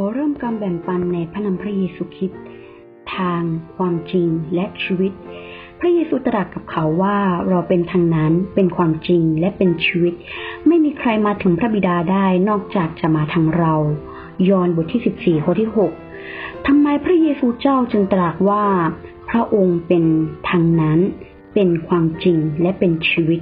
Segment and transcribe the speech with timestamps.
[0.00, 2.42] ขอเริ่มการแบ่งปันในพระนามพระเยซูคริสต์
[3.14, 3.42] ทาง
[3.76, 5.12] ความจริงและชีวิต
[5.80, 7.18] พระเยซูตรัสกับเขาว่า
[7.48, 10.14] เราเป็นทางนั้นเป็นความจริงและเป็นชีวิต
[10.66, 13.74] ไม่มีใครมาถึงพระบิดาได้นอกจากจะมาทางเรา
[14.48, 15.68] ยอห์นบทที่ 14 ข้อที่
[16.16, 18.64] 6ทำไมพระเยซูเจ้าจึงตรัสว่า
[19.30, 20.04] พระองค์เป็น
[20.48, 20.98] ทางนั้น
[21.54, 23.40] เป็นความจริงและเป็นชีวิต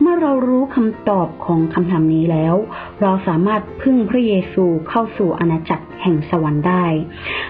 [0.00, 2.54] เมื่อเรารู้คำตอบของคำถามนี้แล้ว
[3.02, 6.84] เราสามารถพึ่งพระเยซูเข้าสู่อาณาจักรแห่งสวรรค์ได้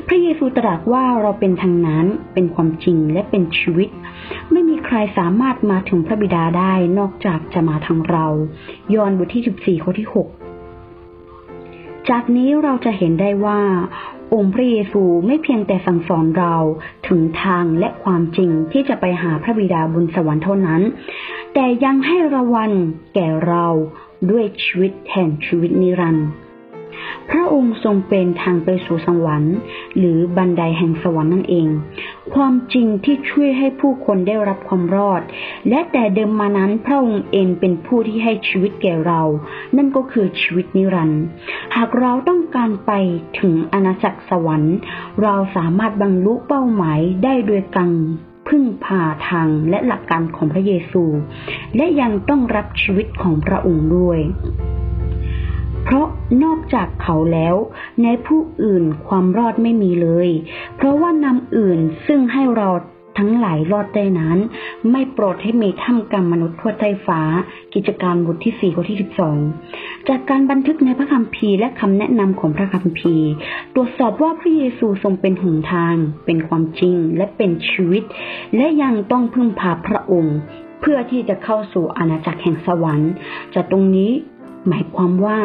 [0.07, 3.89] พระเยซูตรัสว่าเราเป็นทางนั้นเป็นความจริงและเป็นชีวิต
[4.53, 8.27] ไม่มีใครสามารถมาถึงพระบิดาได้นอกจากจะมาทางเรา
[8.95, 13.61] ยอห์นบทที่ 14 ข้อที่ 6 จากนี้เราจะเห็นได้ว่า
[14.35, 16.55] องค์พระเยซูไม่เพียงแต่สั่งสอนเรา
[17.09, 20.83] ถึงทางและความจริงที่จะไปหาพระบิดาบนสวรรค์เท่านั้น
[21.55, 22.73] แต่ยังให้รางวัล
[23.15, 23.67] แก่เรา
[24.31, 26.29] ด้วยชีวิตแห่งชีวิตนิรันดร์
[27.31, 29.57] พระองค์ทรงเป็นทางไปสู่สวรรค์
[29.99, 31.69] หรือบันไดแห่งสวรรค์นั่นเอง
[32.35, 35.23] ความจริงที่ช่วยให้ผู้คนได้รับความรอด
[35.69, 39.23] และแต่เดิมมานั้นพระองค์เองเป็นผู้ที่ให้ชีวิตแก่เรา
[39.77, 41.25] นั่นก็คือชีวิตนิรันดร์
[41.77, 42.93] หากเราต้องการไป
[43.41, 44.77] ถึงอาณาจักรสวรรค์
[45.23, 47.93] เราสามารถบรรลุเป้าหมายได้โดยการ
[48.49, 51.05] พึ่งพาทางและหลักการของพระเยซู
[51.77, 54.21] และยังต้องรับชีวิตของพระองค์ด้วย
[55.87, 56.09] เพราะ
[56.45, 57.57] นอกจากเขาแล้ว
[58.03, 60.29] ในผู้อื่นความรอดไม่มีเลย
[60.77, 62.69] เพราะว่านำอื่นซึ่งให้เรา
[63.19, 64.39] ทั้งหลายรอดได้นั้น
[64.91, 67.21] ไม่โปรดให้มีถ้ำกรรมมนุษย์ทั่วใต้ฟ้า
[67.75, 68.99] กิจการบทที่4ข้อที่
[69.53, 73.29] 12 จากการบันทึกในพระคัมภีร์และคำแนะนำของพระคัมภีร์
[73.75, 75.95] ตรวจสอบว่าพระเยซูทรงเป็นหนทาง
[76.27, 78.03] เป็นความจริงและเป็นชีวิต
[78.57, 80.37] และยังต้องพึ่งพาพระองค์
[80.81, 83.13] เพื่อที่จะเข้าสู่อาณาจักรแห่งสวรรค์
[83.55, 84.11] จากตรงนี้
[84.69, 85.39] หมายความว่า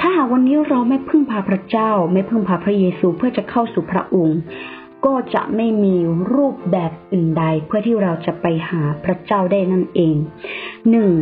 [0.00, 4.38] ถ้าหากวันนี้เราไม่พึ่งพาพระเจ้า ไม่พึ่งพาพระเยซูเพื่อจะเข้าสู่พระองค์
[5.06, 5.96] ก็จะไม่มี
[6.34, 10.16] รูปแบบอื่นใดเพื่อที่เราจะไปหาพระเจ้าได้นั่นเอง
[10.90, 11.12] หนึ่ง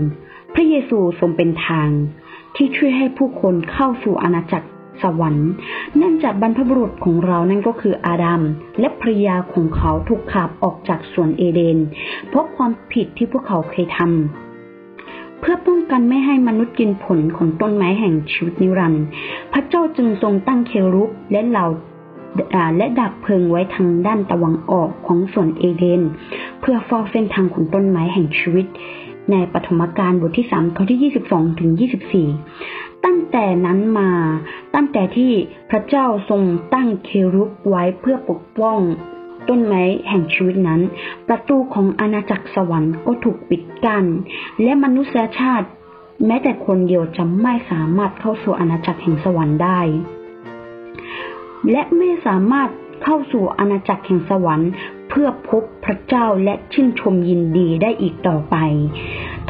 [0.54, 1.88] พระเยซูทรงเป็นทาง
[2.56, 4.68] ที่ช่วยให้ผู้คนเข้าสู่อาณาจักร
[5.02, 5.50] สวรรค์
[5.96, 8.42] เนื่องจากบรรพบุรุษของเรานั่นก็คืออาดัม
[8.80, 11.78] และภรรยาของเขาถูกขับออกจากสวนเอเดน
[12.28, 14.45] เพราะความผิดที่พวกเขาเคยทำ
[15.40, 19.04] เพื่อป้องกันไม่ให้มนุษย์กินผลของต้นไม้แห่งชีวิตนิรันดร์
[19.52, 21.66] พระเจ้าจึงทรงตั้งเครุบและเหล่า
[22.76, 26.02] และดักเพลิงไว้ทางด้านตะวันออกของสวนเอเดน
[26.60, 28.66] เพื่อเฝ้าเส้นทางของต้นไม้แห่งชีวิต
[29.30, 31.70] ในปฐมกาลบทที่3ข้อที่ 22 ถึง
[32.38, 34.10] 24 ตั้งแต่นั้นมา
[34.74, 35.32] ตั้งแต่ที่
[35.70, 36.42] พระเจ้าทรง
[36.74, 38.78] ตั้งเครุบไว้เพื่อปกป้อง
[39.48, 40.80] ต้นไม้แห่งชีวิตนั้น
[41.28, 44.04] ประตูของอาณาจักรสวรรค์ก็ถูกปิดกัน้น
[44.62, 45.68] และมนุษยชาติ
[46.26, 49.80] แม้แต่คนเดียวจะไม่สามารถเข้าสู่อาณาจักรแห่งสวรรค์ได้
[51.70, 52.68] และไม่สามารถ
[53.02, 54.70] เข้าสู่อาณาจักรแห่งสวรรค์
[55.08, 58.56] เพื่อพบพระเจ้าและชื่นชมยินดีได้อีกต่อไป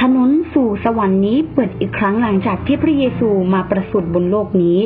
[0.00, 4.78] ถนนสู่สวรรค์นี้เปิดอีกครั้งหลังจากที่พระเยซูมาประสูติบนโลกนี้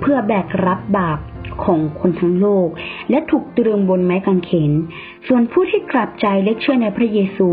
[0.00, 1.18] เพื่อแบกรับบาป
[1.64, 2.68] ของคนทั้งโลก
[3.10, 4.72] และถูกตรึงบนไม้กางเขน
[5.26, 7.50] ส่วนผู้ที่กลับใจและเชื่อในพระเยซู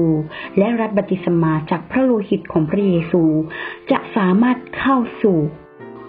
[0.58, 3.24] และรับบัติสมาจากพระโลหิตของพระเยซู
[3.92, 5.38] จะสามารถเข้าสู่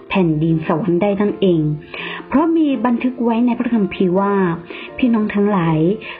[0.09, 1.61] แผ่นดินสวรรค์ได้ทั้งเอง
[2.27, 4.33] เพราะมีบันทึกไว้ในพระคัมภีร์ว่า
[4.97, 5.79] พี่น้องทั้งหลาย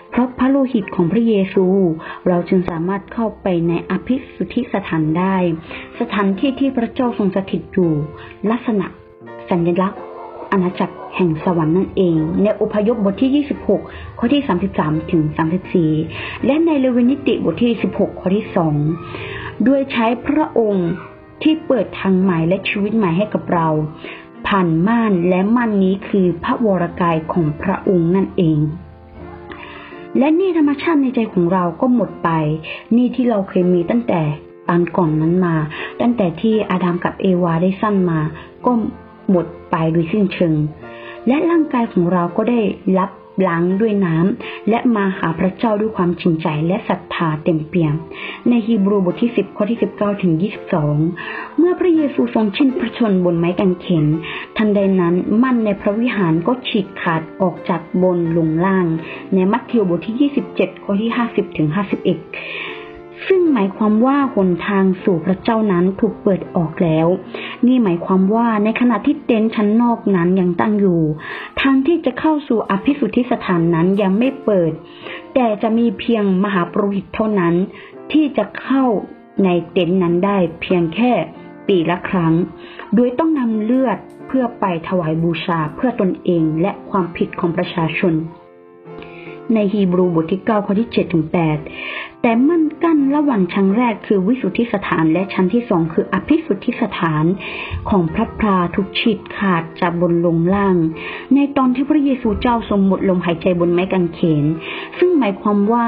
[0.10, 1.66] เพราะพระโลหิตของพระเยซู
[2.28, 5.36] เราจึงสามารถเข้าไปในอภิสุทธิสถานได้
[6.00, 7.92] สถานที่ที่พระเจ้าทรงสถิตอยู่
[8.52, 8.88] ลักษณะ
[9.50, 10.02] สัญลักษณ์
[10.54, 14.44] อาณาจักรแห่งสวรรค์นั่นเอง ในอุพยพบทที่ 26 ข้อที่
[14.76, 15.24] 33 ถึง
[15.86, 18.46] 34 และในเลวินิติบทที่ 16 ข้อที่
[19.06, 20.90] 2 ด้วยใช้พระองค์
[21.42, 23.68] ที่เปิดทางใหม่และชีวิตใหม่ให้กับเรา
[24.48, 28.60] ผ่านม่านและม่านนี้คือพระวรกายของพระองค์นั่นเอง
[30.18, 32.30] และนี่ธรรมชาติในใจของเราก็หมดไป
[32.96, 34.22] นี่ที่เราเคยมีตั้งแต่
[34.70, 35.56] ตอนก่อนนั้นมา
[36.02, 38.20] ตั้งแต่ที่อาดัมกับเอวาได้สั้นมา
[38.66, 38.72] ก็
[39.34, 40.56] หมดไปโดยสิ้นเชิง
[41.28, 42.60] และร่างกายของเราก็ได้
[43.00, 43.10] รับ
[43.48, 47.94] ล้างด้วยน้ำและมาหาพระเจ้าด้วยความจริงใจและศรัทธาเต็มเปี่ยม
[48.50, 50.34] ในฮีบรูบทที่ 10 ข้อที่ 19 ถึง
[50.96, 54.06] 22 เมื่อพระเยซูทรงชิ้นพระชนบนไม้กางเขน
[54.58, 58.86] ทันใดนั้นมั่นในพระวิหารก็ฉีกขาดออกจากบนลงล่าง
[59.34, 62.73] ในมัทธิวบทที่ 27 ข้อที่ 50 ถึง 51
[63.28, 67.08] ซึ่งหมายความว่าหนทางสู่พระเจ้านั้นถูกเปิดออกแล้ว
[67.66, 71.02] นี่หมายความว่าในขณะที่เต็นท์ชั้นนอกนั้นยังตั้งอยู่
[71.62, 74.72] ทางที่จะเข้าสู่อภิสุทธิสถานนั้นยังไม่เปิด
[75.34, 77.56] แต่จะมีเพียงมหาปรหิตเท่านั้น
[78.12, 78.86] ที่จะเข้า
[79.44, 81.12] ในเต็นท์นั้นได้เพียงแค่
[81.68, 82.34] ปีละครั้ง
[82.96, 83.98] โดยต้องนำเลือด
[84.28, 88.14] เพื่อไปถวายบูชาเพื่อตนเองและความผิดของประชาชน
[89.54, 91.26] ในฮีบรูบทที่ 9 ข้อที่7ถึง
[91.74, 92.63] 8แต่เมันกั้น
[93.16, 97.26] ระหว่างชั้นแรกคือวิสุทธิสถาน และชั้นที่สองคืออภิสุทธิสถาน
[97.90, 100.76] ของพระพราทุกฉีดขาดจากบนลงล่าง
[101.36, 104.46] ในตอนที่พระเยซูเจ้าทรงหมดลมหายใจบนไม้กางเขน
[105.00, 105.88] ซึ่งหมายความว่า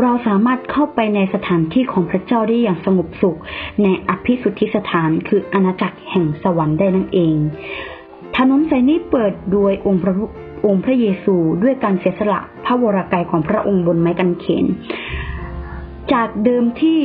[0.00, 3.38] เราสามารถเข้าไปในสถานที่ของพระเจ้าได้อย่างสงบสุข
[3.82, 7.36] ในอภิสุทธิสถานคืออาณาจักรแห่งสวรรค์ได้นั่นเอง
[8.36, 10.14] ถนนสายนี้เปิดโดยองค์พระ
[10.66, 14.64] องค์พระเยซูด้วยการเสียสละพระวรากายของพระองค์บนไม้กางเขน
[16.12, 17.00] จากเดิมที่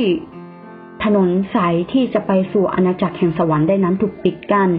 [1.04, 4.70] ถนนสายที่จะไปสู่อาณาจักรแห่งสวรรค์ได้นั้นถูกปิดกัน้น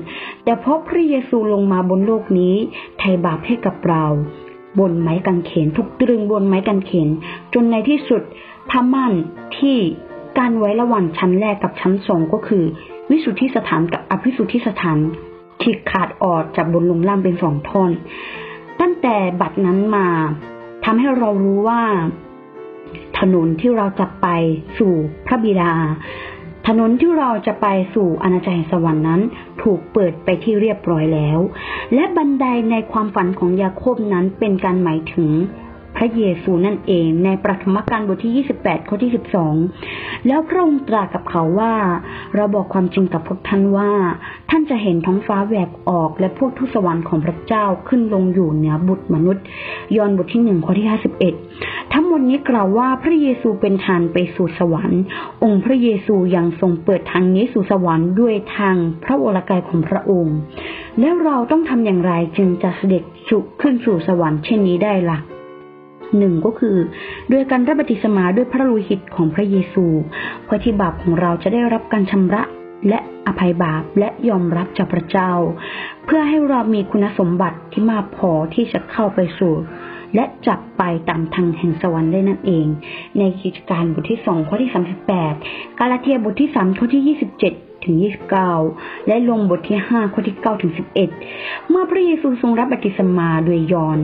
[0.43, 2.55] แต่เพราะพระเยซูลงมาบนโลกนี้
[2.97, 4.05] ไถ่บาปให้กับเรา
[4.79, 7.09] บนไม้กางเขนถูกตรึงบนไม้กางเขน
[7.53, 8.21] จนในที่สุด
[8.69, 9.13] พระม่าน
[9.57, 9.77] ที่
[10.37, 12.63] การไว้ระหว่างชั้นแรกกับชั้นสองก็คือ
[13.09, 14.97] วิสุทธิสถานกับอภิสุทธิสถาน
[15.61, 17.91] ฉีกขาดออกจากบนลงล่างเป็นสองท่อน
[18.81, 20.07] ตั้งแต่บัดนั้นมา
[20.85, 21.81] ทำให้เรารู้ว่า
[23.19, 24.27] ถนนที่เราจะไป
[24.79, 24.93] สู่
[25.27, 25.71] พระบิดา
[26.67, 29.21] ถนนที่เราจะไปสู่อาณาจักรแห่งสวรรค์นั้น
[29.61, 31.39] ถูกเปิดไปที่เรียบร้อยแล้ว
[31.93, 35.31] และบันไดในความฝันของยาโคบนั้นเป็นการหมายถึง
[35.97, 39.11] พระเยซูนั่นเองในประธมกาลบทที่ 28 ข้อที่
[39.67, 41.73] 12 แล้วพระองค์ตรัสกับเขาว่า
[42.35, 43.91] เราบอกความจริงกับพวกท่านว่า
[44.49, 49.43] ท่านจะเห็นท้องฟ้าแหวกออก และพวกทุสวรรค์ของพระเจ้าขึ้นลงอยู่เหนือบุตรมนุษย์
[49.95, 50.87] ยอห์นบทที่1ข้อที่
[51.39, 55.01] 51 ทั้งหมดนี้กล่าวว่าพระเยซูเป็นทางไปสู่สวรรค์
[55.43, 60.37] องค์พระเยซูยังทรงเปิดทางนี้สู่สวรรค์ด้วยทางพระวรกายของพระองค์
[60.99, 63.03] แล้วเราต้องทำอย่างไรจึงจะเสด็จ
[63.61, 65.19] ขึ้นสู่สวรรค์เช่นนี้ได้ละ่ะ
[66.17, 66.77] หนึ่งก็คือ
[67.31, 69.85] ด้วยการรับบัติสมาด้วยพระโลหิตของพระเยซู
[70.43, 72.43] เพื่อที่บาปของเราจะได้รับการชำระ
[72.89, 75.31] และอภัยบาปและยอมรับจากพระเจ้า
[76.05, 79.53] เพื่อให้เรามีคุณสมบัติที่มากพอที่จะเข้าไปสู่
[80.15, 82.67] และจับไปตามทางแห่งสวรรค์ได้นั่นเอง
[83.17, 85.33] ในกิจการบทที่สองข้อที่สามสิบแปด
[85.79, 87.53] กาลาเทียบทที่สามข้อที่ยี่สิบเจ็ด
[87.85, 87.95] ถึง
[88.51, 90.71] 29 และลงบทที่ 5 ข้อที่9ถึง
[91.19, 93.99] 11 เมื่อพระเยซูทรงรับบัติสมาโดยยอน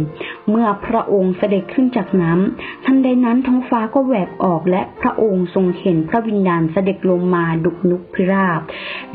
[0.49, 8.61] เมื่อพระองค์เสด็จขึ้นจากน้ำทันใดนั้นท้องฟ้าก็แหวกออกและพระองค์ทรงเห็นพระวิญญาณเสด็จลงมาดุกนกพิราบ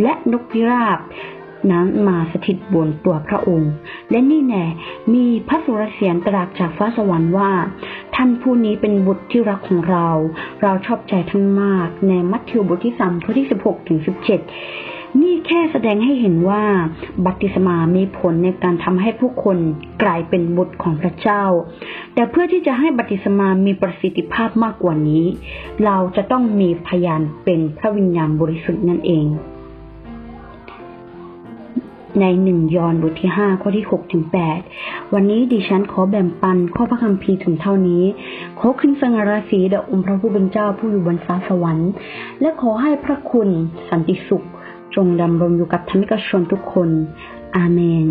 [0.02, 0.98] และนกพิราบ
[1.72, 3.72] นั้นมาสถิตบนตัวพระองค์
[4.10, 4.64] และนี่แน่
[5.14, 7.50] มีพระสุรเสียงตรัสจากฟ้าสวรรค์ว่า
[8.14, 10.08] ท่านผู้นี้เป็นบุตรที่รักของเรา
[10.62, 14.40] เราชอบใจท่านมาก ในมัทธิวบทที่สามข้อที่สิบหกถึงสิบเจ็ด
[15.20, 16.62] นี่แค่แสดงให้เห็นว่า
[17.26, 19.58] บัพติศมามีผลในการทำให้ผู้คน
[20.02, 21.42] กลายเป็นบุตรของพระเจ้า
[22.14, 25.24] แต่เพื่อที่จะให้บัพติศมามีประสิทธิภาพมากกว่านี้
[25.84, 29.26] เราจะต้องมีพยานเป็นพระวิญญาณบริสุทธิ์นั่นเอง
[32.20, 34.60] ในหนึ่งยอห์นบทที่ห้าข้อที่หกถึงแปด
[35.14, 38.04] วันนี้ดิฉันขอแบ่งปันข้อพระคัมภีร์ถึงเท่านี้
[38.58, 41.90] ขอขึ้นสง่าราศีแด่องค์พระผู้เป็นเจ้าผู้อยู่บนฟ้าสวรรค์
[42.40, 43.48] และขอให้พระคุณ
[43.90, 44.46] สันติสุข
[44.94, 46.88] จงดำรงอยู่กับธรรมิกชนทุกคน
[47.56, 48.06] อาเมน